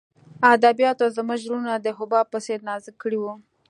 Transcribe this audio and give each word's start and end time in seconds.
ادبیاتو 0.53 1.05
زموږ 1.17 1.39
زړونه 1.45 1.73
د 1.75 1.87
حباب 1.97 2.25
په 2.33 2.39
څېر 2.45 2.59
نازک 2.69 2.95
کړي 3.03 3.17
وو 3.19 3.33